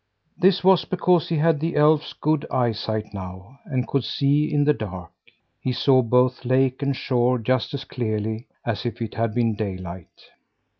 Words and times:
This 0.35 0.63
was 0.63 0.83
because 0.83 1.29
he 1.29 1.37
had 1.37 1.59
the 1.59 1.75
elf's 1.75 2.13
good 2.13 2.43
eyesight 2.49 3.13
now, 3.13 3.59
and 3.65 3.87
could 3.87 4.03
see 4.03 4.51
in 4.51 4.63
the 4.63 4.73
dark. 4.73 5.11
He 5.59 5.73
saw 5.73 6.01
both 6.01 6.43
lake 6.43 6.81
and 6.81 6.95
shore 6.95 7.37
just 7.37 7.71
as 7.75 7.83
clearly 7.83 8.47
as 8.65 8.83
if 8.83 8.99
it 8.99 9.13
had 9.13 9.35
been 9.35 9.53
daylight. 9.53 10.31